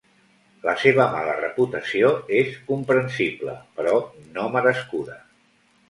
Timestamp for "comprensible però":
2.73-3.97